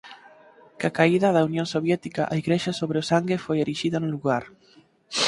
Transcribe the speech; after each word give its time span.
Coa 0.79 0.95
caída 0.97 1.29
da 1.35 1.45
Unión 1.49 1.67
Soviética 1.75 2.21
a 2.25 2.35
Igrexa 2.41 2.71
sobre 2.79 2.97
o 3.01 3.07
Sangue 3.11 3.43
foi 3.45 3.57
erixida 3.59 3.97
no 4.01 4.11
lugar. 4.15 4.43